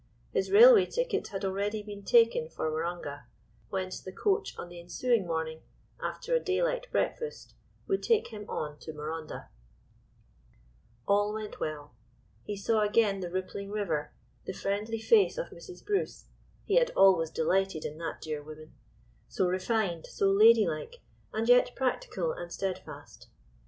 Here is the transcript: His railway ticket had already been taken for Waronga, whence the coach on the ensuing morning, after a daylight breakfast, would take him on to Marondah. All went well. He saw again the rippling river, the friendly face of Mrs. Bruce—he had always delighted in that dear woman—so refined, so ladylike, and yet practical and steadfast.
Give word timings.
His 0.31 0.49
railway 0.49 0.87
ticket 0.87 1.27
had 1.27 1.45
already 1.45 1.83
been 1.83 2.01
taken 2.03 2.49
for 2.49 2.71
Waronga, 2.71 3.25
whence 3.69 3.99
the 4.01 4.11
coach 4.11 4.57
on 4.57 4.67
the 4.67 4.79
ensuing 4.79 5.27
morning, 5.27 5.61
after 6.01 6.33
a 6.33 6.39
daylight 6.39 6.87
breakfast, 6.91 7.53
would 7.87 8.01
take 8.01 8.29
him 8.29 8.49
on 8.49 8.79
to 8.79 8.93
Marondah. 8.93 9.49
All 11.07 11.35
went 11.35 11.59
well. 11.59 11.93
He 12.43 12.57
saw 12.57 12.81
again 12.81 13.19
the 13.19 13.29
rippling 13.29 13.69
river, 13.69 14.11
the 14.45 14.53
friendly 14.53 14.97
face 14.99 15.37
of 15.37 15.49
Mrs. 15.51 15.85
Bruce—he 15.85 16.75
had 16.77 16.89
always 16.97 17.29
delighted 17.29 17.85
in 17.85 17.99
that 17.99 18.21
dear 18.21 18.41
woman—so 18.41 19.45
refined, 19.47 20.07
so 20.07 20.31
ladylike, 20.31 21.01
and 21.31 21.47
yet 21.47 21.75
practical 21.75 22.31
and 22.31 22.51
steadfast. 22.51 23.27